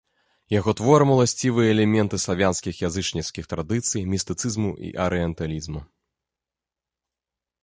Яго 0.59 0.71
творам 0.79 1.09
уласцівыя 1.15 1.73
элементы 1.75 2.15
славянскіх 2.25 2.75
язычніцкіх 2.89 3.43
традыцый, 3.53 4.01
містыцызму 4.15 4.69
і 4.89 4.91
арыенталізму. 5.05 5.85